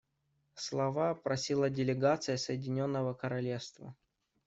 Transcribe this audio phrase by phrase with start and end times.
[0.55, 3.95] Слова просила делегация Соединенного Королевства.